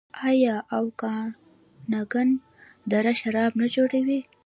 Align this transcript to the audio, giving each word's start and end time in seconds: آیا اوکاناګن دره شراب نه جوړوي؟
آیا 0.27 0.55
اوکاناګن 0.77 2.29
دره 2.91 3.11
شراب 3.19 3.51
نه 3.61 3.67
جوړوي؟ 3.75 4.19